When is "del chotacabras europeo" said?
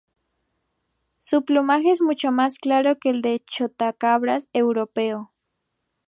3.21-5.31